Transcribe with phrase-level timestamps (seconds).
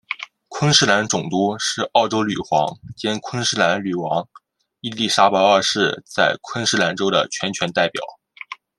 [0.47, 4.27] 昆士兰总督是澳洲女皇兼昆士兰女王
[4.79, 8.01] 伊利沙伯二世在昆士兰州的全权代表。